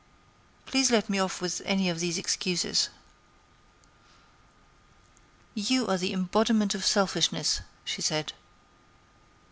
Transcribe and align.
Please 0.65 0.89
let 0.89 1.11
me 1.11 1.19
off 1.19 1.39
with 1.41 1.61
any 1.63 1.83
one 1.83 1.91
of 1.91 1.99
these 1.99 2.17
excuses." 2.17 2.89
"You 5.53 5.85
are 5.85 5.97
the 5.99 6.11
embodiment 6.11 6.73
of 6.73 6.83
selfishness," 6.83 7.61
she 7.85 8.01
said. 8.01 8.33